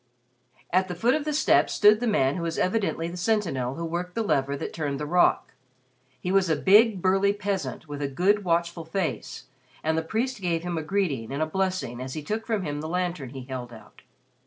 [0.73, 3.85] At the foot of the steps stood the man who was evidently the sentinel who
[3.85, 5.53] worked the lever that turned the rock.
[6.19, 9.43] He was a big burly peasant with a good watchful face,
[9.83, 12.81] and the priest gave him a greeting and a blessing as he took from him
[12.81, 14.01] the lantern he held out.